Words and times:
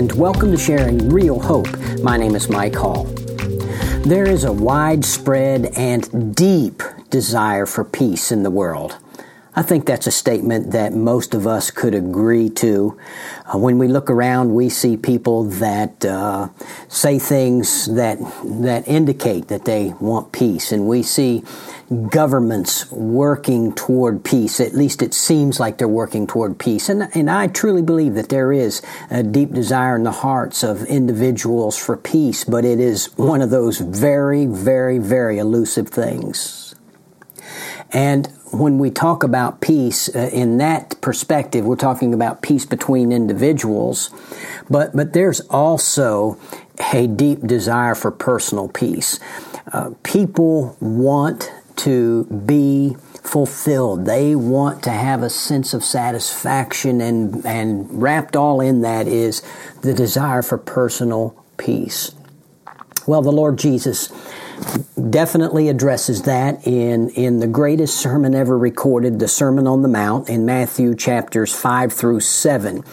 and 0.00 0.12
welcome 0.12 0.50
to 0.50 0.56
Sharing 0.56 1.10
Real 1.10 1.38
Hope. 1.38 1.68
My 2.00 2.16
name 2.16 2.34
is 2.34 2.48
Mike 2.48 2.74
Hall. 2.74 3.04
There 4.06 4.26
is 4.26 4.44
a 4.44 4.52
widespread 4.52 5.66
and 5.76 6.34
deep 6.34 6.82
desire 7.10 7.66
for 7.66 7.84
peace 7.84 8.32
in 8.32 8.42
the 8.42 8.50
world. 8.50 8.96
I 9.60 9.62
think 9.62 9.84
that's 9.84 10.06
a 10.06 10.10
statement 10.10 10.70
that 10.70 10.94
most 10.94 11.34
of 11.34 11.46
us 11.46 11.70
could 11.70 11.94
agree 11.94 12.48
to. 12.48 12.98
Uh, 13.44 13.58
when 13.58 13.76
we 13.76 13.88
look 13.88 14.08
around, 14.08 14.54
we 14.54 14.70
see 14.70 14.96
people 14.96 15.44
that 15.44 16.02
uh, 16.02 16.48
say 16.88 17.18
things 17.18 17.84
that 17.94 18.16
that 18.42 18.88
indicate 18.88 19.48
that 19.48 19.66
they 19.66 19.92
want 20.00 20.32
peace, 20.32 20.72
and 20.72 20.88
we 20.88 21.02
see 21.02 21.44
governments 22.08 22.90
working 22.90 23.74
toward 23.74 24.24
peace. 24.24 24.60
At 24.60 24.72
least 24.72 25.02
it 25.02 25.12
seems 25.12 25.60
like 25.60 25.76
they're 25.76 25.86
working 25.86 26.26
toward 26.26 26.58
peace, 26.58 26.88
and 26.88 27.10
and 27.14 27.30
I 27.30 27.48
truly 27.48 27.82
believe 27.82 28.14
that 28.14 28.30
there 28.30 28.54
is 28.54 28.80
a 29.10 29.22
deep 29.22 29.52
desire 29.52 29.94
in 29.94 30.04
the 30.04 30.10
hearts 30.10 30.62
of 30.62 30.84
individuals 30.84 31.76
for 31.76 31.98
peace, 31.98 32.44
but 32.44 32.64
it 32.64 32.80
is 32.80 33.14
one 33.18 33.42
of 33.42 33.50
those 33.50 33.76
very, 33.76 34.46
very, 34.46 34.96
very 34.96 35.36
elusive 35.36 35.90
things. 35.90 36.74
And 37.92 38.32
when 38.52 38.78
we 38.78 38.90
talk 38.90 39.22
about 39.22 39.60
peace 39.60 40.14
uh, 40.14 40.30
in 40.32 40.58
that 40.58 41.00
perspective, 41.00 41.64
we're 41.64 41.76
talking 41.76 42.12
about 42.12 42.42
peace 42.42 42.66
between 42.66 43.12
individuals, 43.12 44.10
but 44.68 44.94
but 44.94 45.12
there's 45.12 45.40
also 45.50 46.38
a 46.92 47.06
deep 47.06 47.46
desire 47.46 47.94
for 47.94 48.10
personal 48.10 48.68
peace. 48.68 49.20
Uh, 49.72 49.90
people 50.02 50.76
want 50.80 51.52
to 51.76 52.24
be 52.24 52.96
fulfilled. 53.22 54.06
They 54.06 54.34
want 54.34 54.82
to 54.84 54.90
have 54.90 55.22
a 55.22 55.30
sense 55.30 55.72
of 55.72 55.84
satisfaction, 55.84 57.00
and 57.00 57.46
and 57.46 58.02
wrapped 58.02 58.34
all 58.34 58.60
in 58.60 58.80
that 58.82 59.06
is 59.06 59.42
the 59.82 59.94
desire 59.94 60.42
for 60.42 60.58
personal 60.58 61.40
peace. 61.56 62.12
Well, 63.06 63.22
the 63.22 63.32
Lord 63.32 63.58
Jesus 63.58 64.12
definitely 65.10 65.68
addresses 65.68 66.22
that 66.22 66.66
in, 66.66 67.10
in 67.10 67.40
the 67.40 67.46
greatest 67.46 67.96
sermon 67.96 68.34
ever 68.34 68.56
recorded, 68.56 69.18
the 69.18 69.28
Sermon 69.28 69.66
on 69.66 69.82
the 69.82 69.88
Mount, 69.88 70.28
in 70.28 70.44
Matthew 70.44 70.94
chapters 70.94 71.52
5 71.52 71.92
through 71.92 72.20
7. 72.20 72.84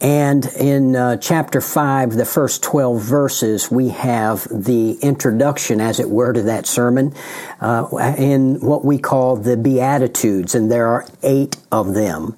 And 0.00 0.46
in 0.58 0.96
uh, 0.96 1.18
chapter 1.18 1.60
5, 1.60 2.14
the 2.14 2.24
first 2.24 2.62
12 2.62 3.02
verses, 3.02 3.70
we 3.70 3.90
have 3.90 4.46
the 4.50 4.92
introduction, 5.02 5.80
as 5.80 6.00
it 6.00 6.08
were, 6.08 6.32
to 6.32 6.42
that 6.42 6.66
sermon 6.66 7.14
uh, 7.60 7.86
in 8.16 8.60
what 8.60 8.84
we 8.84 8.98
call 8.98 9.36
the 9.36 9.58
Beatitudes, 9.58 10.54
and 10.54 10.72
there 10.72 10.86
are 10.86 11.06
eight 11.22 11.58
of 11.70 11.92
them 11.92 12.36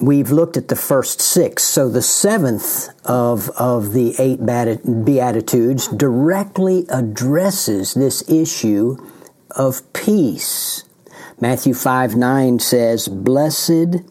we've 0.00 0.30
looked 0.30 0.56
at 0.56 0.68
the 0.68 0.76
first 0.76 1.20
six. 1.20 1.62
So 1.62 1.88
the 1.88 2.02
seventh 2.02 2.88
of, 3.04 3.50
of 3.50 3.92
the 3.92 4.14
eight 4.18 4.44
Beatitudes 5.04 5.88
directly 5.88 6.86
addresses 6.88 7.94
this 7.94 8.28
issue 8.28 8.96
of 9.50 9.92
peace. 9.92 10.84
Matthew 11.40 11.74
5 11.74 12.16
9 12.16 12.58
says, 12.58 13.08
Blessed 13.08 14.02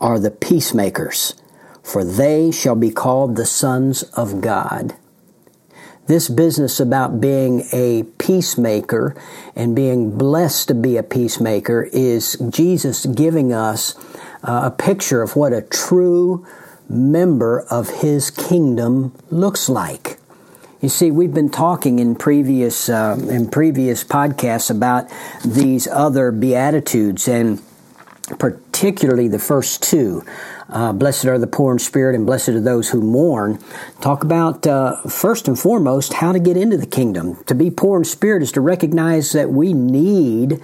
are 0.00 0.18
the 0.18 0.30
peacemakers, 0.30 1.34
for 1.82 2.04
they 2.04 2.50
shall 2.50 2.76
be 2.76 2.90
called 2.90 3.36
the 3.36 3.46
sons 3.46 4.02
of 4.14 4.40
God. 4.40 4.94
This 6.06 6.28
business 6.28 6.80
about 6.80 7.20
being 7.20 7.64
a 7.72 8.02
peacemaker 8.18 9.14
and 9.54 9.76
being 9.76 10.16
blessed 10.18 10.68
to 10.68 10.74
be 10.74 10.96
a 10.96 11.04
peacemaker 11.04 11.88
is 11.92 12.36
Jesus 12.50 13.06
giving 13.06 13.52
us 13.52 13.94
uh, 14.42 14.62
a 14.64 14.70
picture 14.70 15.22
of 15.22 15.36
what 15.36 15.52
a 15.52 15.62
true 15.62 16.46
member 16.88 17.60
of 17.70 18.00
his 18.00 18.30
kingdom 18.30 19.14
looks 19.30 19.68
like. 19.68 20.18
You 20.80 20.88
see, 20.88 21.10
we've 21.10 21.34
been 21.34 21.50
talking 21.50 21.98
in 21.98 22.16
previous 22.16 22.88
uh, 22.88 23.18
in 23.28 23.50
previous 23.50 24.02
podcasts 24.02 24.70
about 24.70 25.10
these 25.44 25.86
other 25.86 26.32
beatitudes, 26.32 27.28
and 27.28 27.60
particularly 28.38 29.28
the 29.28 29.38
first 29.38 29.82
two. 29.82 30.24
Uh, 30.70 30.92
blessed 30.92 31.26
are 31.26 31.38
the 31.38 31.46
poor 31.46 31.72
in 31.72 31.78
spirit, 31.78 32.14
and 32.14 32.24
blessed 32.24 32.50
are 32.50 32.60
those 32.60 32.90
who 32.90 33.02
mourn. 33.02 33.58
Talk 34.00 34.24
about 34.24 34.66
uh, 34.66 34.96
first 35.02 35.48
and 35.48 35.58
foremost 35.58 36.14
how 36.14 36.32
to 36.32 36.38
get 36.38 36.56
into 36.56 36.78
the 36.78 36.86
kingdom. 36.86 37.42
To 37.44 37.54
be 37.54 37.70
poor 37.70 37.98
in 37.98 38.04
spirit 38.04 38.42
is 38.42 38.52
to 38.52 38.60
recognize 38.60 39.32
that 39.32 39.50
we 39.50 39.74
need 39.74 40.62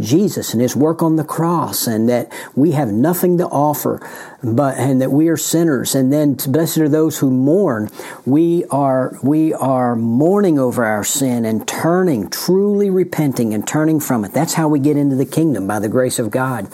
Jesus 0.00 0.52
and 0.52 0.60
his 0.60 0.76
work 0.76 1.02
on 1.02 1.16
the 1.16 1.24
cross 1.24 1.86
and 1.86 2.08
that 2.08 2.30
we 2.54 2.72
have 2.72 2.88
nothing 2.88 3.38
to 3.38 3.46
offer 3.46 4.06
but 4.42 4.76
and 4.76 5.00
that 5.00 5.10
we 5.10 5.28
are 5.28 5.36
sinners. 5.36 5.94
And 5.94 6.12
then 6.12 6.34
blessed 6.34 6.78
are 6.78 6.88
those 6.88 7.18
who 7.18 7.30
mourn. 7.30 7.90
We 8.24 8.64
are 8.70 9.18
we 9.22 9.54
are 9.54 9.96
mourning 9.96 10.58
over 10.58 10.84
our 10.84 11.04
sin 11.04 11.44
and 11.44 11.66
turning 11.66 12.30
truly 12.30 12.90
repenting 12.90 13.54
and 13.54 13.66
turning 13.66 14.00
from 14.00 14.24
it. 14.24 14.32
That's 14.32 14.54
how 14.54 14.68
we 14.68 14.78
get 14.78 14.96
into 14.96 15.16
the 15.16 15.26
kingdom 15.26 15.66
by 15.66 15.78
the 15.78 15.88
grace 15.88 16.18
of 16.18 16.30
God. 16.30 16.68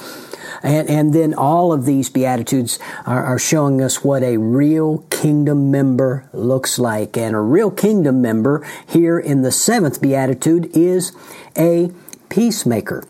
And, 0.63 0.89
and 0.89 1.13
then 1.13 1.35
all 1.35 1.73
of 1.73 1.87
these 1.87 2.09
Beatitudes 2.09 2.79
are, 3.05 3.25
are 3.25 3.39
showing 3.39 3.81
us 3.81 4.05
what 4.05 4.23
a 4.23 4.37
real 4.37 4.99
kingdom 5.11 5.71
member 5.71 6.29
looks 6.33 6.79
like. 6.79 7.17
And 7.17 7.35
a 7.35 7.41
real 7.41 7.71
kingdom 7.71 8.23
member 8.23 8.67
here 8.87 9.19
in 9.19 9.43
the 9.43 9.53
seventh 9.53 10.01
Beatitude 10.01 10.71
is 10.77 11.13
a 11.57 11.91
peacemaker. 12.33 13.05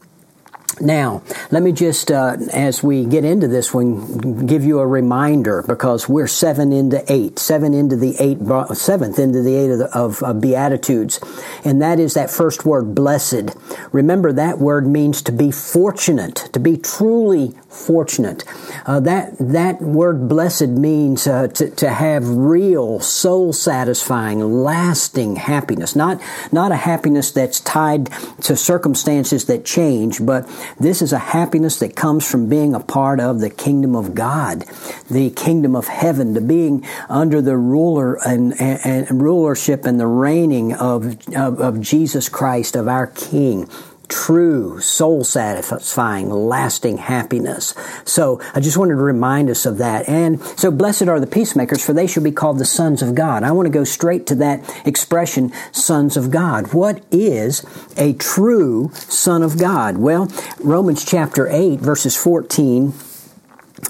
Now, 0.80 1.22
let 1.50 1.62
me 1.62 1.70
just, 1.70 2.10
uh, 2.10 2.36
as 2.52 2.82
we 2.82 3.04
get 3.04 3.24
into 3.24 3.46
this 3.46 3.72
one, 3.72 4.46
give 4.46 4.64
you 4.64 4.80
a 4.80 4.86
reminder 4.86 5.62
because 5.68 6.08
we're 6.08 6.26
seven 6.26 6.72
into 6.72 7.04
eight, 7.12 7.38
seven 7.38 7.74
into 7.74 7.94
the 7.94 8.16
eight, 8.18 8.38
seventh 8.74 9.18
into 9.18 9.42
the 9.42 9.54
eight 9.54 9.70
of, 9.70 9.78
the, 9.78 9.96
of, 9.96 10.22
of 10.22 10.40
Beatitudes. 10.40 11.20
And 11.64 11.80
that 11.82 12.00
is 12.00 12.14
that 12.14 12.30
first 12.30 12.64
word, 12.64 12.94
blessed. 12.94 13.54
Remember, 13.92 14.32
that 14.32 14.58
word 14.58 14.86
means 14.86 15.22
to 15.22 15.32
be 15.32 15.52
fortunate, 15.52 16.48
to 16.52 16.58
be 16.58 16.78
truly 16.78 17.54
fortunate. 17.72 18.44
Uh, 18.86 19.00
that, 19.00 19.34
that 19.38 19.80
word 19.80 20.28
blessed 20.28 20.68
means 20.68 21.26
uh, 21.26 21.48
to, 21.48 21.70
to 21.70 21.90
have 21.90 22.28
real, 22.28 23.00
soul 23.00 23.52
satisfying, 23.52 24.40
lasting 24.40 25.36
happiness. 25.36 25.96
Not, 25.96 26.20
not 26.50 26.72
a 26.72 26.76
happiness 26.76 27.30
that's 27.30 27.60
tied 27.60 28.10
to 28.42 28.56
circumstances 28.56 29.46
that 29.46 29.64
change, 29.64 30.24
but 30.24 30.48
this 30.78 31.02
is 31.02 31.12
a 31.12 31.18
happiness 31.18 31.78
that 31.78 31.96
comes 31.96 32.28
from 32.28 32.48
being 32.48 32.74
a 32.74 32.80
part 32.80 33.20
of 33.20 33.40
the 33.40 33.50
kingdom 33.50 33.96
of 33.96 34.14
God, 34.14 34.64
the 35.10 35.30
kingdom 35.30 35.74
of 35.76 35.86
heaven, 35.86 36.34
to 36.34 36.40
being 36.40 36.84
under 37.08 37.40
the 37.40 37.56
ruler 37.56 38.14
and, 38.26 38.52
and, 38.60 39.08
and 39.10 39.22
rulership 39.22 39.84
and 39.84 39.98
the 39.98 40.06
reigning 40.06 40.74
of, 40.74 41.16
of, 41.34 41.60
of 41.60 41.80
Jesus 41.80 42.28
Christ, 42.28 42.76
of 42.76 42.88
our 42.88 43.06
King 43.06 43.68
true, 44.12 44.78
soul 44.80 45.24
satisfying, 45.24 46.28
lasting 46.28 46.98
happiness. 46.98 47.74
So 48.04 48.40
I 48.54 48.60
just 48.60 48.76
wanted 48.76 48.94
to 48.94 49.00
remind 49.00 49.48
us 49.48 49.64
of 49.64 49.78
that. 49.78 50.08
And 50.08 50.42
so 50.58 50.70
blessed 50.70 51.08
are 51.08 51.18
the 51.18 51.26
peacemakers, 51.26 51.84
for 51.84 51.92
they 51.94 52.06
shall 52.06 52.22
be 52.22 52.30
called 52.30 52.58
the 52.58 52.66
sons 52.66 53.00
of 53.00 53.14
God. 53.14 53.42
I 53.42 53.52
want 53.52 53.66
to 53.66 53.72
go 53.72 53.84
straight 53.84 54.26
to 54.26 54.34
that 54.36 54.86
expression, 54.86 55.52
sons 55.72 56.16
of 56.16 56.30
God. 56.30 56.74
What 56.74 57.02
is 57.10 57.64
a 57.96 58.12
true 58.14 58.90
son 58.92 59.42
of 59.42 59.58
God? 59.58 59.96
Well, 59.96 60.30
Romans 60.60 61.04
chapter 61.04 61.48
8, 61.48 61.80
verses 61.80 62.16
14 62.16 62.92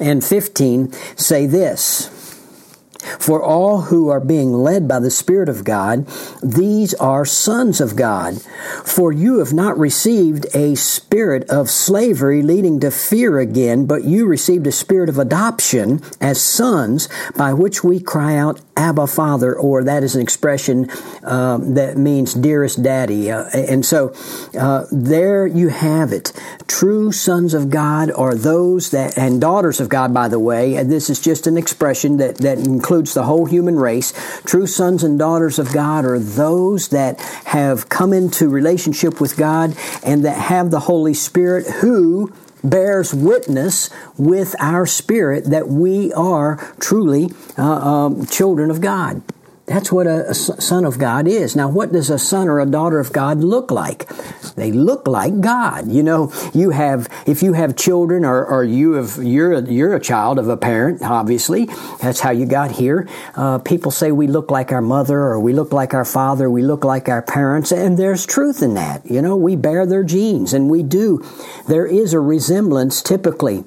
and 0.00 0.24
15 0.24 0.92
say 1.16 1.46
this. 1.46 2.11
For 3.18 3.42
all 3.42 3.82
who 3.82 4.08
are 4.08 4.20
being 4.20 4.52
led 4.52 4.86
by 4.86 5.00
the 5.00 5.10
Spirit 5.10 5.48
of 5.48 5.64
God, 5.64 6.06
these 6.42 6.94
are 6.94 7.24
sons 7.24 7.80
of 7.80 7.96
God. 7.96 8.40
For 8.84 9.12
you 9.12 9.38
have 9.38 9.52
not 9.52 9.78
received 9.78 10.46
a 10.54 10.74
spirit 10.76 11.48
of 11.50 11.70
slavery 11.70 12.42
leading 12.42 12.80
to 12.80 12.90
fear 12.90 13.38
again, 13.38 13.86
but 13.86 14.04
you 14.04 14.26
received 14.26 14.66
a 14.66 14.72
spirit 14.72 15.08
of 15.08 15.18
adoption 15.18 16.00
as 16.20 16.40
sons, 16.40 17.08
by 17.36 17.52
which 17.52 17.82
we 17.82 18.00
cry 18.00 18.36
out, 18.36 18.60
Abba, 18.76 19.06
Father, 19.06 19.54
or 19.54 19.84
that 19.84 20.02
is 20.02 20.14
an 20.14 20.22
expression 20.22 20.88
um, 21.24 21.74
that 21.74 21.96
means 21.96 22.34
dearest 22.34 22.82
daddy. 22.82 23.30
Uh, 23.30 23.44
and 23.52 23.84
so 23.84 24.14
uh, 24.58 24.86
there 24.90 25.46
you 25.46 25.68
have 25.68 26.12
it. 26.12 26.32
True 26.68 27.12
sons 27.12 27.54
of 27.54 27.70
God 27.70 28.10
are 28.12 28.34
those 28.34 28.90
that, 28.90 29.18
and 29.18 29.40
daughters 29.40 29.80
of 29.80 29.88
God, 29.88 30.14
by 30.14 30.28
the 30.28 30.38
way, 30.38 30.76
and 30.76 30.90
this 30.90 31.10
is 31.10 31.20
just 31.20 31.46
an 31.46 31.56
expression 31.56 32.16
that, 32.18 32.36
that 32.38 32.58
includes 32.58 33.01
the 33.10 33.24
whole 33.24 33.46
human 33.46 33.76
race. 33.76 34.12
True 34.44 34.66
sons 34.66 35.02
and 35.02 35.18
daughters 35.18 35.58
of 35.58 35.72
God 35.72 36.04
are 36.04 36.18
those 36.18 36.88
that 36.88 37.20
have 37.46 37.88
come 37.88 38.12
into 38.12 38.48
relationship 38.48 39.20
with 39.20 39.36
God 39.36 39.76
and 40.04 40.24
that 40.24 40.38
have 40.38 40.70
the 40.70 40.80
Holy 40.80 41.14
Spirit 41.14 41.66
who 41.80 42.32
bears 42.64 43.12
witness 43.12 43.90
with 44.16 44.54
our 44.60 44.86
spirit 44.86 45.44
that 45.46 45.68
we 45.68 46.12
are 46.12 46.56
truly 46.78 47.30
uh, 47.58 47.62
um, 47.62 48.26
children 48.26 48.70
of 48.70 48.80
God. 48.80 49.22
That's 49.66 49.92
what 49.92 50.08
a, 50.08 50.30
a, 50.30 50.34
son 50.34 50.84
of 50.84 50.98
God 50.98 51.28
is. 51.28 51.54
Now, 51.54 51.68
what 51.68 51.92
does 51.92 52.10
a 52.10 52.18
son 52.18 52.48
or 52.48 52.58
a 52.58 52.66
daughter 52.66 52.98
of 52.98 53.12
God 53.12 53.38
look 53.38 53.70
like? 53.70 54.08
They 54.56 54.72
look 54.72 55.06
like 55.06 55.40
God. 55.40 55.88
You 55.88 56.02
know, 56.02 56.32
you 56.52 56.70
have 56.70 57.08
if 57.26 57.44
you 57.44 57.52
have 57.52 57.76
children, 57.76 58.24
or, 58.24 58.44
or 58.44 58.64
you 58.64 58.94
have 58.94 59.18
you're 59.22 59.52
a, 59.52 59.62
you're 59.62 59.94
a 59.94 60.00
child 60.00 60.40
of 60.40 60.48
a 60.48 60.56
parent. 60.56 61.02
Obviously, 61.02 61.66
that's 62.00 62.18
how 62.18 62.30
you 62.30 62.44
got 62.44 62.72
here. 62.72 63.08
Uh, 63.36 63.58
people 63.58 63.92
say 63.92 64.10
we 64.10 64.26
look 64.26 64.50
like 64.50 64.72
our 64.72 64.82
mother, 64.82 65.20
or 65.20 65.38
we 65.38 65.52
look 65.52 65.72
like 65.72 65.94
our 65.94 66.04
father, 66.04 66.50
we 66.50 66.62
look 66.62 66.84
like 66.84 67.08
our 67.08 67.22
parents, 67.22 67.70
and 67.70 67.96
there's 67.96 68.26
truth 68.26 68.62
in 68.62 68.74
that. 68.74 69.08
You 69.08 69.22
know, 69.22 69.36
we 69.36 69.54
bear 69.54 69.86
their 69.86 70.04
genes, 70.04 70.52
and 70.52 70.68
we 70.68 70.82
do. 70.82 71.24
There 71.68 71.86
is 71.86 72.12
a 72.12 72.20
resemblance 72.20 73.00
typically 73.00 73.64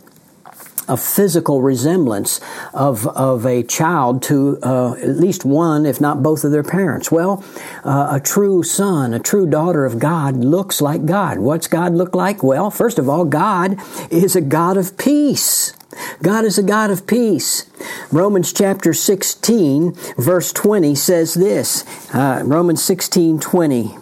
a 0.87 0.97
physical 0.97 1.61
resemblance 1.61 2.39
of, 2.73 3.07
of 3.07 3.45
a 3.45 3.63
child 3.63 4.21
to 4.23 4.59
uh, 4.63 4.93
at 4.93 5.17
least 5.17 5.45
one, 5.45 5.85
if 5.85 5.99
not 5.99 6.23
both 6.23 6.43
of 6.43 6.51
their 6.51 6.63
parents. 6.63 7.11
Well, 7.11 7.43
uh, 7.83 8.09
a 8.11 8.19
true 8.19 8.63
son, 8.63 9.13
a 9.13 9.19
true 9.19 9.47
daughter 9.47 9.85
of 9.85 9.99
God 9.99 10.37
looks 10.37 10.81
like 10.81 11.05
God. 11.05 11.39
What's 11.39 11.67
God 11.67 11.93
look 11.93 12.15
like? 12.15 12.43
Well, 12.43 12.69
first 12.69 12.99
of 12.99 13.09
all, 13.09 13.25
God 13.25 13.77
is 14.11 14.35
a 14.35 14.41
God 14.41 14.77
of 14.77 14.97
peace. 14.97 15.73
God 16.21 16.45
is 16.45 16.57
a 16.57 16.63
God 16.63 16.91
of 16.91 17.07
peace. 17.07 17.69
Romans 18.11 18.51
chapter 18.51 18.93
16, 18.93 19.93
verse 20.17 20.51
20 20.51 20.95
says 20.95 21.33
this 21.33 21.85
uh, 22.13 22.41
Romans 22.43 22.83
16, 22.83 23.39
20. 23.39 23.97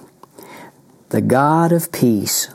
The 1.09 1.21
God 1.21 1.71
of 1.71 1.91
peace 1.91 2.49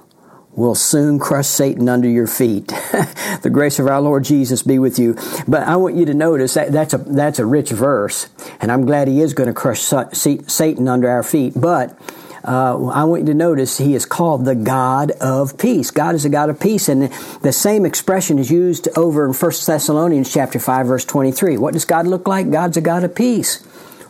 will 0.58 0.74
soon 0.74 1.20
crush 1.20 1.46
Satan 1.46 1.88
under 1.88 2.08
your 2.08 2.26
feet. 2.26 2.72
the 3.42 3.50
grace 3.50 3.78
of 3.78 3.86
our 3.86 4.00
Lord 4.00 4.24
Jesus 4.24 4.62
be 4.62 4.78
with 4.78 4.98
you. 4.98 5.16
But 5.46 5.62
I 5.62 5.76
want 5.76 5.96
you 5.96 6.04
to 6.06 6.14
notice 6.14 6.54
that 6.54 6.72
that's 6.72 6.94
a, 6.94 6.98
that's 6.98 7.38
a 7.38 7.46
rich 7.46 7.70
verse, 7.70 8.28
and 8.60 8.72
I'm 8.72 8.84
glad 8.84 9.08
he 9.08 9.20
is 9.20 9.34
going 9.34 9.48
to 9.48 9.54
crush 9.54 9.80
Satan 9.80 10.88
under 10.88 11.08
our 11.08 11.22
feet. 11.22 11.52
But 11.56 11.98
uh, 12.44 12.88
I 12.88 13.04
want 13.04 13.22
you 13.22 13.26
to 13.26 13.34
notice 13.34 13.78
he 13.78 13.94
is 13.94 14.06
called 14.06 14.44
the 14.44 14.54
God 14.54 15.10
of 15.12 15.58
peace. 15.58 15.90
God 15.90 16.14
is 16.14 16.24
a 16.24 16.30
God 16.30 16.50
of 16.50 16.60
peace, 16.60 16.88
and 16.88 17.12
the 17.42 17.52
same 17.52 17.84
expression 17.84 18.38
is 18.38 18.50
used 18.50 18.88
over 18.96 19.24
in 19.24 19.32
1 19.32 19.52
Thessalonians 19.66 20.32
chapter 20.32 20.58
5, 20.58 20.86
verse 20.86 21.04
23. 21.04 21.58
What 21.58 21.74
does 21.74 21.84
God 21.84 22.06
look 22.06 22.26
like? 22.26 22.50
God's 22.50 22.76
a 22.76 22.80
God 22.80 23.04
of 23.04 23.14
peace. 23.14 23.62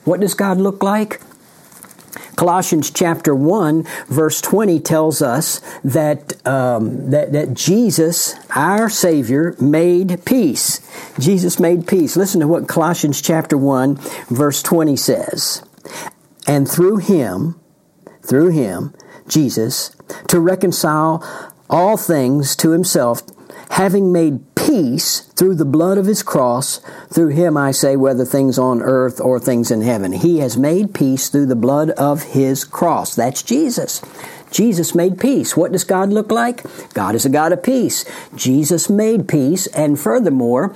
What 0.05 0.21
does 0.21 0.35
God 0.35 0.59
look 0.59 0.83
like? 0.83 1.21
Colossians 2.39 2.93
chapter 2.93 3.35
1, 3.35 3.83
verse 4.07 4.41
20 4.41 4.79
tells 4.79 5.21
us 5.21 5.61
that, 5.83 6.47
um, 6.47 7.11
that, 7.11 7.33
that 7.33 7.53
Jesus, 7.53 8.37
our 8.55 8.89
Savior, 8.89 9.57
made 9.61 10.25
peace. 10.25 10.81
Jesus 11.19 11.59
made 11.59 11.89
peace. 11.89 12.17
Listen 12.17 12.41
to 12.41 12.47
what 12.47 12.69
Colossians 12.69 13.21
chapter 13.21 13.59
1, 13.59 13.97
verse 14.31 14.63
20 14.63 14.95
says. 14.95 15.65
And 16.47 16.71
through 16.71 16.99
Him, 16.99 17.59
through 18.23 18.51
Him, 18.51 18.95
Jesus, 19.27 19.97
to 20.29 20.39
reconcile 20.39 21.25
all 21.69 21.97
things 21.97 22.55
to 22.55 22.71
Himself, 22.71 23.23
having 23.71 24.13
made 24.13 24.48
peace 24.69 25.21
through 25.21 25.55
the 25.55 25.65
blood 25.65 25.97
of 25.97 26.05
his 26.05 26.23
cross. 26.23 26.81
Through 27.11 27.29
him, 27.29 27.57
I 27.57 27.71
say, 27.71 27.97
whether 27.97 28.27
things 28.27 28.59
on 28.59 28.83
earth 28.83 29.19
or 29.19 29.41
things 29.41 29.71
in 29.71 29.81
heaven. 29.81 30.13
He 30.13 30.41
has 30.41 30.59
made 30.59 30.95
peace 30.95 31.31
through 31.31 31.47
the 31.47 31.57
blood 31.57 31.91
of 31.93 32.23
his 32.23 32.65
cross. 32.65 33.15
That's 33.15 33.43
Jesus. 33.43 34.03
Jesus 34.51 34.95
made 34.95 35.19
peace. 35.19 35.57
What 35.57 35.73
does 35.73 35.85
God 35.85 36.11
look 36.11 36.31
like? 36.31 36.63
God 36.93 37.15
is 37.15 37.25
a 37.25 37.31
God 37.31 37.53
of 37.53 37.63
peace. 37.63 38.05
Jesus 38.35 38.91
made 38.91 39.27
peace, 39.27 39.67
and 39.69 39.99
furthermore, 39.99 40.75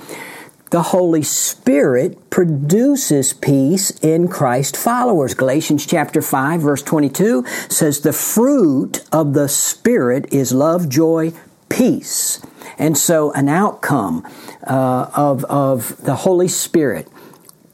the 0.71 0.81
Holy 0.81 1.21
Spirit 1.21 2.31
produces 2.31 3.31
peace 3.31 3.91
in 3.99 4.27
Christ 4.27 4.75
followers. 4.75 5.35
Galatians 5.35 5.85
chapter 5.85 6.19
5 6.19 6.61
verse 6.61 6.81
22 6.81 7.45
says 7.69 8.01
the 8.01 8.11
fruit 8.11 9.03
of 9.11 9.33
the 9.33 9.47
Spirit 9.47 10.33
is 10.33 10.51
love, 10.51 10.89
joy, 10.89 11.31
peace. 11.69 12.43
And 12.77 12.97
so, 12.97 13.31
an 13.33 13.49
outcome 13.49 14.25
uh, 14.65 15.09
of, 15.15 15.43
of 15.45 15.97
the 16.03 16.15
Holy 16.15 16.47
Spirit, 16.47 17.07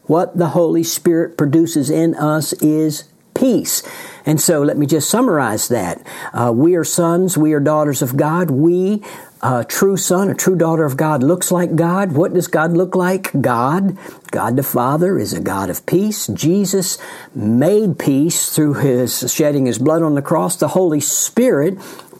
what 0.03 0.37
the 0.37 0.49
Holy 0.49 0.83
Spirit 0.83 1.37
produces 1.37 1.89
in 1.89 2.15
us 2.15 2.53
is 2.53 3.05
peace. 3.33 3.83
And 4.25 4.39
so, 4.41 4.61
let 4.61 4.77
me 4.77 4.85
just 4.85 5.09
summarize 5.09 5.67
that. 5.69 6.05
Uh, 6.33 6.51
we 6.53 6.75
are 6.75 6.83
sons, 6.83 7.37
we 7.37 7.53
are 7.53 7.59
daughters 7.59 8.01
of 8.01 8.17
God. 8.17 8.51
We, 8.51 9.03
a 9.41 9.63
true 9.63 9.95
son, 9.95 10.29
a 10.29 10.35
true 10.35 10.55
daughter 10.55 10.83
of 10.83 10.97
God, 10.97 11.23
looks 11.23 11.51
like 11.51 11.75
God. 11.75 12.11
What 12.11 12.33
does 12.33 12.47
God 12.47 12.73
look 12.73 12.95
like? 12.95 13.31
God, 13.39 13.97
God 14.31 14.57
the 14.57 14.63
Father, 14.63 15.17
is 15.17 15.33
a 15.33 15.39
God 15.39 15.69
of 15.69 15.85
peace. 15.85 16.27
Jesus 16.27 16.97
made 17.33 17.97
peace 17.97 18.53
through 18.53 18.73
his 18.75 19.33
shedding 19.33 19.65
his 19.65 19.79
blood 19.79 20.01
on 20.01 20.15
the 20.15 20.21
cross. 20.21 20.57
The 20.57 20.69
Holy 20.69 20.99
Spirit 20.99 21.77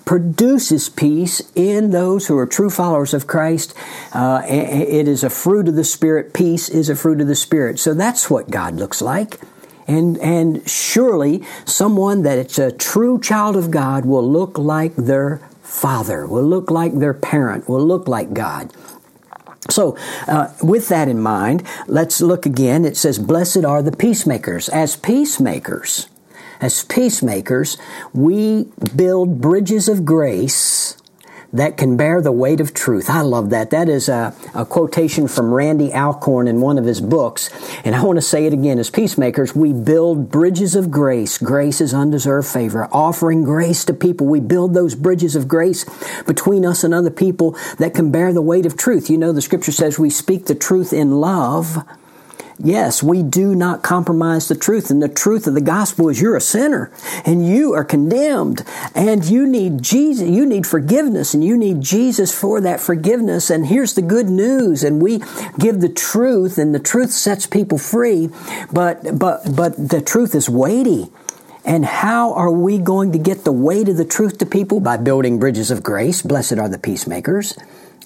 produces 0.10 0.90
peace 0.90 1.40
in 1.54 1.92
those 1.92 2.26
who 2.26 2.36
are 2.36 2.48
true 2.48 2.72
followers 2.72 3.14
of 3.14 3.28
Christ. 3.28 3.76
Uh, 4.12 4.42
it 4.44 5.08
is 5.08 5.24
a 5.24 5.30
fruit 5.30 5.68
of 5.68 5.76
the 5.76 5.84
Spirit. 5.84 6.34
Peace 6.34 6.68
is 6.68 6.90
a 6.90 6.96
fruit 6.96 7.22
of 7.22 7.28
the 7.28 7.36
Spirit. 7.36 7.78
So 7.78 7.94
that's 7.94 8.28
what 8.28 8.50
God 8.50 8.74
looks 8.74 9.04
like. 9.04 9.40
And, 9.88 10.18
and 10.18 10.68
surely 10.68 11.44
someone 11.64 12.24
that 12.24 12.40
it's 12.40 12.58
a 12.58 12.72
true 12.72 13.20
child 13.22 13.56
of 13.56 13.70
God 13.70 14.04
will 14.04 14.28
look 14.28 14.58
like 14.58 14.96
their 14.96 15.48
father, 15.62 16.26
will 16.26 16.42
look 16.44 16.72
like 16.72 16.96
their 16.96 17.14
parent, 17.14 17.70
will 17.70 17.86
look 17.86 18.08
like 18.08 18.34
God. 18.34 18.74
So, 19.70 19.96
uh, 20.28 20.52
with 20.64 20.90
that 20.90 21.08
in 21.08 21.22
mind, 21.22 21.62
let's 21.86 22.20
look 22.20 22.48
again. 22.48 22.84
It 22.84 22.98
says, 22.98 23.20
Blessed 23.20 23.64
are 23.64 23.84
the 23.84 23.96
peacemakers. 23.96 24.70
As 24.70 24.96
peacemakers, 24.96 26.10
as 26.62 26.84
peacemakers, 26.84 27.78
we 28.14 28.68
build 28.96 29.42
bridges 29.42 29.88
of 29.88 30.06
grace 30.06 30.98
that 31.52 31.78
can 31.78 31.98
bear 31.98 32.22
the 32.22 32.32
weight 32.32 32.60
of 32.60 32.74
truth. 32.74 33.10
I 33.10 33.22
love 33.22 33.50
that. 33.50 33.72
That 33.72 33.90
is 33.90 34.08
a, 34.08 34.36
a, 34.54 34.66
quotation 34.66 35.28
from 35.28 35.52
Randy 35.52 35.92
Alcorn 35.92 36.48
in 36.48 36.62
one 36.62 36.78
of 36.78 36.86
his 36.86 37.02
books. 37.02 37.50
And 37.84 37.96
I 37.96 38.04
want 38.04 38.18
to 38.18 38.22
say 38.22 38.46
it 38.46 38.54
again. 38.54 38.78
As 38.78 38.90
peacemakers, 38.90 39.56
we 39.56 39.74
build 39.74 40.30
bridges 40.30 40.76
of 40.76 40.92
grace. 40.92 41.38
Grace 41.38 41.82
is 41.82 41.94
undeserved 41.94 42.48
favor. 42.48 42.88
Offering 42.92 43.44
grace 43.44 43.84
to 43.86 43.94
people. 43.94 44.28
We 44.28 44.40
build 44.40 44.74
those 44.74 44.94
bridges 44.94 45.36
of 45.36 45.48
grace 45.48 45.86
between 46.26 46.66
us 46.66 46.84
and 46.84 46.94
other 46.94 47.10
people 47.10 47.58
that 47.80 47.96
can 47.96 48.12
bear 48.12 48.32
the 48.32 48.42
weight 48.44 48.68
of 48.68 48.78
truth. 48.78 49.10
You 49.10 49.18
know, 49.18 49.34
the 49.34 49.42
scripture 49.42 49.72
says 49.72 49.98
we 49.98 50.12
speak 50.12 50.46
the 50.46 50.56
truth 50.56 50.94
in 50.94 51.20
love 51.20 51.78
Yes, 52.62 53.02
we 53.02 53.24
do 53.24 53.56
not 53.56 53.84
compromise 53.84 54.50
the 54.50 54.56
truth. 54.56 54.92
And 54.92 55.02
the 55.02 55.08
truth 55.08 55.48
of 55.48 55.54
the 55.54 55.62
gospel 55.62 56.10
is 56.10 56.20
you're 56.20 56.36
a 56.36 56.42
sinner 56.42 56.92
and 57.26 57.48
you 57.48 57.74
are 57.74 57.86
condemned 57.86 58.66
and 58.94 59.24
you 59.24 59.48
need 59.48 59.82
Jesus. 59.82 60.28
You 60.28 60.46
need 60.46 60.68
forgiveness 60.68 61.34
and 61.34 61.42
you 61.42 61.58
need 61.58 61.80
Jesus 61.80 62.38
for 62.38 62.60
that 62.60 62.82
forgiveness. 62.82 63.50
And 63.50 63.68
here's 63.68 63.94
the 63.94 64.02
good 64.02 64.28
news. 64.28 64.84
And 64.84 65.02
we 65.02 65.22
give 65.58 65.80
the 65.80 65.88
truth 65.88 66.58
and 66.58 66.76
the 66.76 66.80
truth 66.80 67.12
sets 67.12 67.48
people 67.48 67.78
free. 67.78 68.30
But, 68.74 69.18
but, 69.18 69.56
but 69.56 69.76
the 69.78 70.02
truth 70.02 70.36
is 70.36 70.50
weighty. 70.50 71.08
And 71.64 71.86
how 71.86 72.34
are 72.34 72.52
we 72.52 72.78
going 72.78 73.14
to 73.14 73.20
get 73.20 73.46
the 73.46 73.54
weight 73.54 73.88
of 73.88 73.96
the 73.96 74.06
truth 74.06 74.38
to 74.40 74.46
people? 74.46 74.82
By 74.82 74.98
building 74.98 75.40
bridges 75.40 75.72
of 75.72 75.82
grace. 75.82 76.22
Blessed 76.22 76.58
are 76.58 76.68
the 76.68 76.80
peacemakers. 76.80 77.58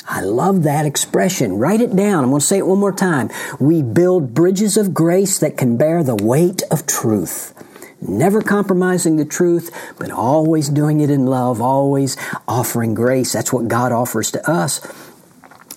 I 0.07 0.21
love 0.21 0.63
that 0.63 0.85
expression. 0.85 1.57
Write 1.57 1.81
it 1.81 1.95
down. 1.95 2.23
I'm 2.23 2.29
going 2.29 2.41
to 2.41 2.45
say 2.45 2.57
it 2.57 2.67
one 2.67 2.79
more 2.79 2.91
time. 2.91 3.29
We 3.59 3.81
build 3.81 4.33
bridges 4.33 4.77
of 4.77 4.93
grace 4.93 5.39
that 5.39 5.57
can 5.57 5.77
bear 5.77 6.03
the 6.03 6.15
weight 6.15 6.61
of 6.69 6.85
truth. 6.85 7.53
Never 8.01 8.41
compromising 8.41 9.15
the 9.15 9.25
truth, 9.25 9.71
but 9.97 10.11
always 10.11 10.67
doing 10.67 10.99
it 10.99 11.09
in 11.09 11.25
love, 11.25 11.61
always 11.61 12.17
offering 12.47 12.93
grace. 12.93 13.31
That's 13.31 13.53
what 13.53 13.69
God 13.69 13.93
offers 13.93 14.29
to 14.31 14.49
us. 14.49 14.81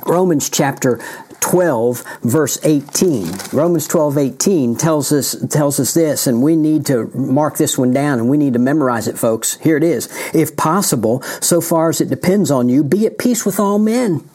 Romans 0.05 0.51
chapter 0.51 1.01
12 1.41 2.05
verse 2.23 2.59
18 2.65 3.33
romans 3.53 3.87
12 3.89 4.19
18 4.19 4.77
tells 4.77 5.13
us 5.13 5.37
tells 5.49 5.79
us 5.81 5.95
this 5.95 6.27
and 6.27 6.43
we 6.43 6.57
need 6.57 6.87
to 6.87 7.07
mark 7.15 7.57
this 7.57 7.79
one 7.79 7.93
down 7.93 8.19
and 8.19 8.29
we 8.29 8.37
need 8.37 8.53
to 8.53 8.59
memorize 8.59 9.09
it 9.09 9.19
folks. 9.19 9.57
Here 9.59 9.77
it 9.77 9.83
is. 9.83 10.09
If 10.35 10.57
possible 10.57 11.23
so 11.41 11.61
far 11.61 11.89
as 11.91 12.01
it 12.01 12.09
depends 12.09 12.51
on 12.51 12.69
you 12.69 12.85
be 12.85 13.07
at 13.07 13.19
peace 13.19 13.45
with 13.45 13.59
all 13.59 13.79
men 13.79 14.29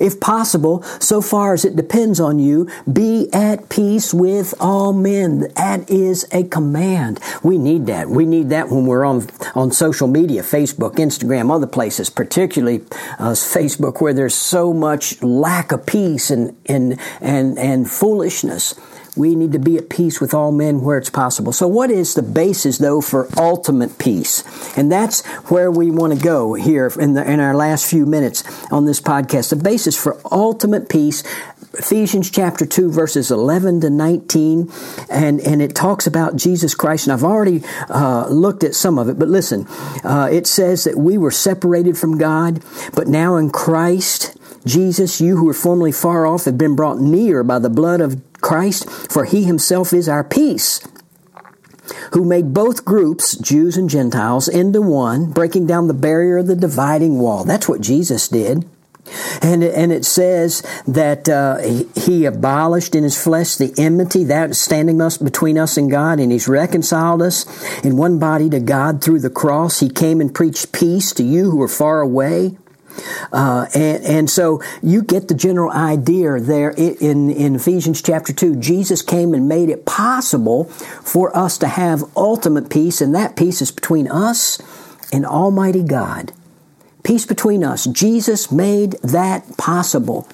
if 0.00 0.20
possible, 0.20 0.82
so 1.00 1.20
far 1.20 1.54
as 1.54 1.64
it 1.64 1.76
depends 1.76 2.20
on 2.20 2.38
you, 2.38 2.68
be 2.90 3.28
at 3.32 3.68
peace 3.68 4.12
with 4.12 4.54
all 4.60 4.92
men. 4.92 5.40
That 5.54 5.88
is 5.90 6.26
a 6.32 6.44
command. 6.44 7.20
We 7.42 7.58
need 7.58 7.86
that. 7.86 8.08
We 8.08 8.26
need 8.26 8.50
that 8.50 8.68
when 8.68 8.86
we're 8.86 9.04
on, 9.04 9.28
on 9.54 9.72
social 9.72 10.08
media, 10.08 10.42
Facebook, 10.42 10.96
Instagram, 10.96 11.54
other 11.54 11.66
places, 11.66 12.10
particularly 12.10 12.80
uh, 13.18 13.32
Facebook, 13.32 14.00
where 14.00 14.12
there's 14.12 14.34
so 14.34 14.72
much 14.72 15.22
lack 15.22 15.72
of 15.72 15.86
peace 15.86 16.30
and, 16.30 16.56
and, 16.66 16.98
and, 17.20 17.58
and 17.58 17.90
foolishness. 17.90 18.74
We 19.16 19.34
need 19.34 19.52
to 19.52 19.58
be 19.58 19.76
at 19.76 19.90
peace 19.90 20.20
with 20.20 20.32
all 20.34 20.52
men 20.52 20.82
where 20.82 20.98
it's 20.98 21.10
possible. 21.10 21.52
So, 21.52 21.66
what 21.66 21.90
is 21.90 22.14
the 22.14 22.22
basis, 22.22 22.78
though, 22.78 23.00
for 23.00 23.28
ultimate 23.36 23.98
peace? 23.98 24.44
And 24.76 24.90
that's 24.90 25.26
where 25.50 25.70
we 25.70 25.90
want 25.90 26.16
to 26.16 26.24
go 26.24 26.54
here 26.54 26.90
in, 26.98 27.14
the, 27.14 27.28
in 27.28 27.40
our 27.40 27.54
last 27.54 27.88
few 27.88 28.06
minutes 28.06 28.44
on 28.72 28.84
this 28.84 29.00
podcast. 29.00 29.50
The 29.50 29.56
basis 29.56 30.00
for 30.00 30.20
ultimate 30.30 30.88
peace 30.88 31.22
Ephesians 31.74 32.30
chapter 32.30 32.66
2, 32.66 32.90
verses 32.90 33.30
11 33.30 33.82
to 33.82 33.90
19, 33.90 34.70
and, 35.08 35.40
and 35.40 35.62
it 35.62 35.74
talks 35.74 36.06
about 36.06 36.34
Jesus 36.34 36.74
Christ. 36.74 37.06
And 37.06 37.12
I've 37.12 37.22
already 37.22 37.62
uh, 37.88 38.26
looked 38.28 38.64
at 38.64 38.74
some 38.74 38.98
of 38.98 39.08
it, 39.08 39.18
but 39.18 39.28
listen, 39.28 39.66
uh, 40.02 40.28
it 40.30 40.48
says 40.48 40.84
that 40.84 40.96
we 40.96 41.16
were 41.16 41.30
separated 41.30 41.96
from 41.96 42.18
God, 42.18 42.62
but 42.94 43.06
now 43.06 43.36
in 43.36 43.50
Christ, 43.50 44.36
Jesus, 44.66 45.20
you 45.20 45.36
who 45.36 45.46
were 45.46 45.54
formerly 45.54 45.92
far 45.92 46.26
off 46.26 46.44
have 46.44 46.58
been 46.58 46.74
brought 46.74 46.98
near 46.98 47.44
by 47.44 47.60
the 47.60 47.70
blood 47.70 48.00
of 48.00 48.29
Christ, 48.40 48.88
for 48.90 49.24
he 49.24 49.44
himself 49.44 49.92
is 49.92 50.08
our 50.08 50.24
peace 50.24 50.80
who 52.12 52.24
made 52.24 52.54
both 52.54 52.84
groups, 52.84 53.36
Jews 53.36 53.76
and 53.76 53.90
Gentiles, 53.90 54.48
into 54.48 54.80
one, 54.80 55.30
breaking 55.30 55.66
down 55.66 55.88
the 55.88 55.94
barrier 55.94 56.38
of 56.38 56.46
the 56.46 56.56
dividing 56.56 57.18
wall. 57.18 57.44
That's 57.44 57.68
what 57.68 57.80
Jesus 57.80 58.28
did. 58.28 58.64
And, 59.42 59.64
and 59.64 59.90
it 59.90 60.04
says 60.04 60.62
that 60.86 61.28
uh, 61.28 61.58
he, 61.58 61.88
he, 61.96 62.24
abolished 62.26 62.94
in 62.94 63.02
his 63.02 63.20
flesh 63.20 63.56
the 63.56 63.74
enmity 63.76 64.24
that 64.24 64.54
standing 64.54 65.00
us 65.00 65.16
between 65.16 65.58
us 65.58 65.76
and 65.76 65.90
God, 65.90 66.20
and 66.20 66.30
he's 66.30 66.46
reconciled 66.46 67.22
us 67.22 67.44
in 67.82 67.96
one 67.96 68.18
body 68.18 68.48
to 68.50 68.60
God 68.60 69.02
through 69.02 69.20
the 69.20 69.30
cross. 69.30 69.80
He 69.80 69.88
came 69.88 70.20
and 70.20 70.34
preached 70.34 70.72
peace 70.72 71.12
to 71.14 71.24
you 71.24 71.50
who 71.50 71.60
are 71.62 71.68
far 71.68 72.00
away. 72.00 72.56
Uh, 73.32 73.66
and, 73.74 74.04
and, 74.04 74.30
so 74.30 74.62
you 74.82 75.02
get 75.02 75.28
the 75.28 75.34
general 75.34 75.70
idea 75.70 76.38
there 76.38 76.70
in, 76.70 77.30
in 77.30 77.56
Ephesians 77.56 78.02
chapter 78.02 78.32
2. 78.32 78.56
Jesus 78.56 79.02
came 79.02 79.34
and 79.34 79.48
made 79.48 79.68
it 79.68 79.86
possible 79.86 80.64
for 80.64 81.36
us 81.36 81.58
to 81.58 81.66
have 81.66 82.04
ultimate 82.16 82.70
peace, 82.70 83.00
and 83.00 83.14
that 83.14 83.36
peace 83.36 83.60
is 83.62 83.70
between 83.70 84.08
us 84.08 84.60
and 85.12 85.26
Almighty 85.26 85.82
God 85.82 86.32
peace 87.02 87.26
between 87.26 87.64
us. 87.64 87.86
Jesus 87.86 88.50
made 88.50 88.92
that 89.02 89.56
possible. 89.56 90.28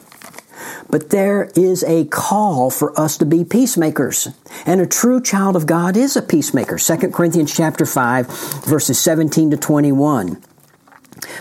But 0.88 1.10
there 1.10 1.50
is 1.56 1.82
a 1.84 2.06
call 2.06 2.70
for 2.70 2.98
us 2.98 3.16
to 3.18 3.26
be 3.26 3.44
peacemakers. 3.44 4.28
And 4.64 4.80
a 4.80 4.86
true 4.86 5.20
child 5.20 5.56
of 5.56 5.66
God 5.66 5.96
is 5.96 6.16
a 6.16 6.22
peacemaker. 6.22 6.78
2 6.78 7.10
Corinthians 7.10 7.54
chapter 7.54 7.84
5 7.84 8.26
verses 8.64 8.98
17 8.98 9.50
to 9.50 9.56
21. 9.56 10.42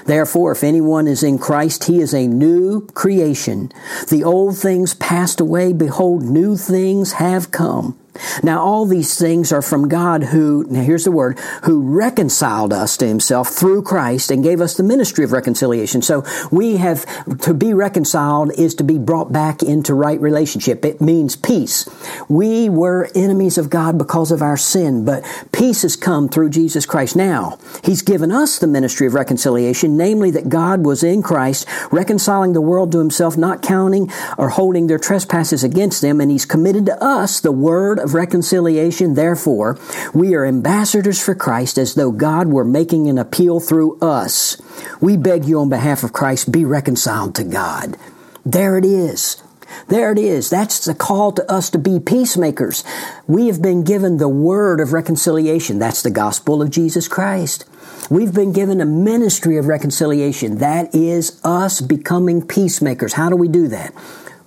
Therefore, 0.05 0.51
if 0.51 0.63
anyone 0.63 1.07
is 1.07 1.23
in 1.23 1.37
Christ, 1.37 1.85
he 1.85 1.99
is 1.99 2.13
a 2.13 2.27
new 2.27 2.87
creation. 2.87 3.71
The 4.09 4.23
old 4.23 4.57
things 4.57 4.93
passed 4.93 5.39
away. 5.39 5.73
Behold, 5.73 6.23
new 6.23 6.57
things 6.57 7.13
have 7.13 7.51
come. 7.51 7.97
Now, 8.43 8.61
all 8.61 8.85
these 8.85 9.17
things 9.17 9.51
are 9.51 9.61
from 9.61 9.87
God 9.87 10.23
who, 10.23 10.65
now 10.69 10.81
here's 10.81 11.03
the 11.03 11.11
word, 11.11 11.39
who 11.63 11.81
reconciled 11.81 12.73
us 12.73 12.97
to 12.97 13.07
himself 13.07 13.49
through 13.49 13.83
Christ 13.83 14.31
and 14.31 14.43
gave 14.43 14.61
us 14.61 14.75
the 14.75 14.83
ministry 14.83 15.23
of 15.23 15.31
reconciliation. 15.31 16.01
So 16.01 16.23
we 16.51 16.77
have, 16.77 17.05
to 17.41 17.53
be 17.53 17.73
reconciled 17.73 18.51
is 18.57 18.75
to 18.75 18.83
be 18.83 18.97
brought 18.97 19.31
back 19.31 19.63
into 19.63 19.93
right 19.93 20.19
relationship. 20.19 20.85
It 20.85 21.01
means 21.01 21.35
peace. 21.35 21.87
We 22.29 22.69
were 22.69 23.09
enemies 23.15 23.57
of 23.57 23.69
God 23.69 23.97
because 23.97 24.31
of 24.31 24.41
our 24.41 24.57
sin, 24.57 25.05
but 25.05 25.23
peace 25.51 25.81
has 25.83 25.95
come 25.95 26.29
through 26.29 26.49
Jesus 26.49 26.85
Christ. 26.85 27.15
Now, 27.15 27.57
He's 27.83 28.01
given 28.01 28.31
us 28.31 28.59
the 28.59 28.67
ministry 28.67 29.07
of 29.07 29.13
reconciliation, 29.13 29.97
namely 29.97 30.31
that 30.31 30.49
God 30.49 30.85
was 30.85 31.03
in 31.03 31.21
Christ, 31.21 31.67
reconciling 31.91 32.53
the 32.53 32.61
world 32.61 32.91
to 32.91 32.99
Himself, 32.99 33.37
not 33.37 33.61
counting 33.61 34.11
or 34.37 34.49
holding 34.49 34.87
their 34.87 34.99
trespasses 34.99 35.63
against 35.63 36.01
them, 36.01 36.21
and 36.21 36.31
He's 36.31 36.45
committed 36.45 36.85
to 36.87 37.03
us 37.03 37.39
the 37.39 37.51
word 37.51 37.99
of 38.05 38.13
reconciliation. 38.13 39.15
Therefore, 39.15 39.77
we 40.13 40.33
are 40.35 40.45
ambassadors 40.45 41.21
for 41.21 41.35
Christ 41.35 41.77
as 41.77 41.95
though 41.95 42.11
God 42.11 42.47
were 42.47 42.63
making 42.63 43.09
an 43.09 43.17
appeal 43.17 43.59
through 43.59 43.99
us. 43.99 44.61
We 45.01 45.17
beg 45.17 45.43
you 45.43 45.59
on 45.59 45.69
behalf 45.69 46.03
of 46.03 46.13
Christ, 46.13 46.51
be 46.51 46.63
reconciled 46.63 47.35
to 47.35 47.43
God. 47.43 47.97
There 48.45 48.77
it 48.77 48.85
is. 48.85 49.41
There 49.87 50.11
it 50.11 50.19
is. 50.19 50.49
That's 50.49 50.85
the 50.85 50.95
call 50.95 51.31
to 51.33 51.51
us 51.51 51.69
to 51.71 51.77
be 51.77 51.99
peacemakers. 51.99 52.83
We 53.27 53.47
have 53.47 53.61
been 53.61 53.83
given 53.83 54.17
the 54.17 54.29
word 54.29 54.79
of 54.79 54.93
reconciliation. 54.93 55.79
That's 55.79 56.03
the 56.03 56.11
gospel 56.11 56.61
of 56.61 56.69
Jesus 56.69 57.07
Christ. 57.07 57.65
We've 58.09 58.33
been 58.33 58.53
given 58.53 58.81
a 58.81 58.85
ministry 58.85 59.57
of 59.57 59.65
reconciliation. 59.65 60.59
That 60.59 60.93
is 60.93 61.41
us 61.43 61.81
becoming 61.81 62.45
peacemakers. 62.45 63.13
How 63.13 63.29
do 63.29 63.35
we 63.35 63.47
do 63.47 63.67
that? 63.69 63.93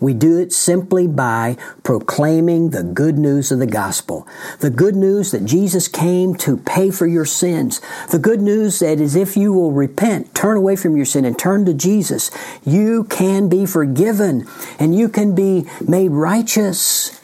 We 0.01 0.15
do 0.15 0.39
it 0.39 0.53
simply 0.53 1.09
by 1.09 1.57
proclaiming 1.83 2.71
the 2.71 2.85
good 2.85 3.19
news 3.19 3.51
of 3.51 3.59
the 3.59 3.67
gospel. 3.67 4.29
The 4.61 4.71
good 4.71 4.95
news 4.95 5.33
that 5.33 5.45
Jesus 5.45 5.89
came 5.89 6.37
to 6.37 6.57
pay 6.57 6.91
for 6.91 7.07
your 7.07 7.25
sins. 7.25 7.81
The 8.11 8.19
good 8.19 8.41
news 8.41 8.79
that 8.79 9.01
is 9.01 9.17
if 9.17 9.37
you 9.37 9.53
will 9.53 9.73
repent, 9.73 10.35
turn 10.35 10.57
away 10.57 10.77
from 10.77 10.97
your 10.97 11.07
sin 11.07 11.25
and 11.25 11.37
turn 11.37 11.65
to 11.65 11.75
Jesus, 11.75 12.31
you 12.65 13.05
can 13.05 13.49
be 13.49 13.67
forgiven 13.67 14.47
and 14.79 14.95
you 14.95 15.09
can 15.09 15.35
be 15.35 15.67
made 15.81 16.13
righteous. 16.13 17.19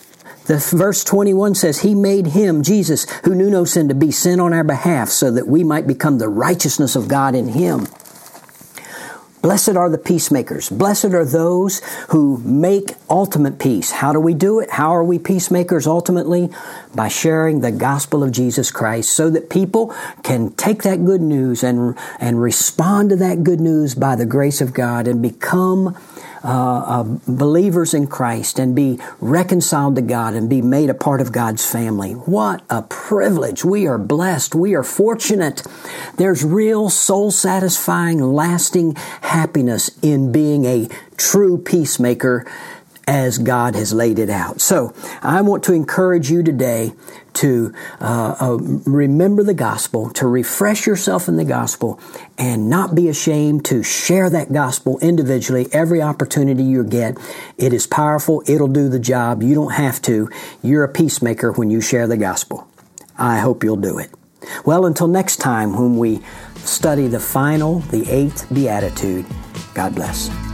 The 0.47 0.59
verse 0.59 1.05
21 1.05 1.55
says, 1.55 1.81
He 1.81 1.95
made 1.95 2.29
him, 2.29 2.63
Jesus, 2.63 3.07
who 3.25 3.35
knew 3.35 3.49
no 3.49 3.65
sin, 3.65 3.89
to 3.89 3.95
be 3.95 4.11
sin 4.11 4.41
on 4.41 4.53
our 4.53 4.65
behalf 4.65 5.09
so 5.09 5.31
that 5.31 5.47
we 5.47 5.65
might 5.65 5.87
become 5.87 6.19
the 6.19 6.29
righteousness 6.29 6.97
of 6.97 7.09
God 7.09 7.35
in 7.35 7.49
him. 7.49 7.87
Blessed 9.45 9.77
are 9.77 9.91
the 9.91 9.99
peacemakers. 9.99 10.71
Blessed 10.71 11.13
are 11.13 11.27
those 11.27 11.83
who 12.09 12.39
make 12.39 12.95
ultimate 13.11 13.59
peace. 13.59 13.91
How 13.91 14.11
do 14.11 14.19
we 14.19 14.33
do 14.33 14.59
it? 14.59 14.71
How 14.71 14.89
are 14.97 15.05
we 15.05 15.19
peacemakers 15.19 15.87
ultimately? 15.87 16.49
By 16.95 17.09
sharing 17.09 17.61
the 17.61 17.71
gospel 17.71 18.25
of 18.25 18.33
Jesus 18.33 18.71
Christ 18.71 19.11
so 19.11 19.29
that 19.29 19.51
people 19.51 19.95
can 20.23 20.53
take 20.53 20.83
that 20.85 21.05
good 21.05 21.21
news 21.21 21.63
and, 21.63 21.95
and 22.19 22.41
respond 22.41 23.11
to 23.11 23.17
that 23.17 23.45
good 23.45 23.61
news 23.61 23.95
by 23.95 24.17
the 24.17 24.25
grace 24.25 24.63
of 24.63 24.73
God 24.73 25.07
and 25.07 25.21
become 25.21 25.95
uh, 26.45 27.05
believers 27.27 27.95
in 27.95 28.07
Christ 28.07 28.59
and 28.59 28.75
be 28.75 28.99
reconciled 29.21 29.97
to 29.97 30.03
God 30.03 30.35
and 30.35 30.49
be 30.49 30.63
made 30.63 30.91
a 30.91 30.95
part 30.95 31.21
of 31.21 31.33
God's 31.33 31.65
family. 31.65 32.13
What 32.13 32.63
a 32.69 32.83
privilege. 32.83 33.65
We 33.65 33.87
are 33.87 33.99
blessed. 33.99 34.55
We 34.55 34.75
are 34.75 34.83
fortunate. 34.83 35.63
There's 36.17 36.45
real 36.45 36.91
soul 36.91 37.31
satisfying, 37.31 38.21
lasting 38.21 38.95
happiness 39.23 39.91
in 40.03 40.33
being 40.33 40.65
a 40.67 40.89
true 41.17 41.59
peacemaker 41.59 42.47
as 43.07 43.39
God 43.39 43.75
has 43.75 43.93
laid 43.93 44.19
it 44.19 44.31
out. 44.31 44.61
So 44.61 44.95
I 45.23 45.41
want 45.43 45.63
to 45.65 45.73
encourage 45.73 46.31
you 46.31 46.43
today 46.43 46.93
to 47.35 47.75
uh, 48.01 48.37
uh, 48.41 48.57
remember 48.87 49.43
the 49.43 49.55
gospel, 49.55 50.11
to 50.11 50.27
refresh 50.27 50.87
yourself 50.87 51.29
in 51.29 51.37
the 51.37 51.45
gospel, 51.45 52.01
and 52.39 52.71
not 52.71 52.95
be 52.95 53.09
ashamed 53.09 53.65
to 53.67 53.83
share 53.83 54.31
that 54.31 54.53
gospel 54.53 54.99
individually 55.01 55.67
every 55.73 56.01
opportunity 56.01 56.63
you 56.63 56.85
get. 56.85 57.19
It 57.59 57.73
is 57.73 57.87
powerful. 57.87 58.43
It'll 58.47 58.69
do 58.69 58.89
the 58.89 59.01
job. 59.01 59.43
You 59.43 59.55
don't 59.55 59.73
have 59.73 60.01
to. 60.03 60.31
You're 60.63 60.85
a 60.85 60.89
peacemaker 60.89 61.53
when 61.53 61.71
you 61.71 61.81
share 61.81 62.07
the 62.07 62.17
gospel. 62.17 62.69
I 63.19 63.39
hope 63.39 63.65
you'll 63.65 63.77
do 63.77 63.99
it. 63.99 64.11
Well, 64.65 64.87
until 64.87 65.09
next 65.09 65.39
time 65.39 65.73
when 65.73 65.97
we 65.97 66.21
study 66.57 67.09
the 67.09 67.21
final, 67.21 67.81
the 67.81 68.09
eighth 68.11 68.53
beatitude, 68.53 69.27
God 69.75 69.95
bless. 69.95 70.54